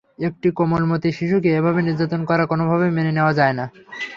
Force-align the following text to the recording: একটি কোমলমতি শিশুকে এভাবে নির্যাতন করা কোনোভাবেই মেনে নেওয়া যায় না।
একটি 0.27 0.47
কোমলমতি 0.57 1.09
শিশুকে 1.17 1.49
এভাবে 1.57 1.79
নির্যাতন 1.81 2.21
করা 2.29 2.43
কোনোভাবেই 2.51 2.95
মেনে 2.97 3.11
নেওয়া 3.17 3.33
যায় 3.39 3.55
না। 3.59 3.65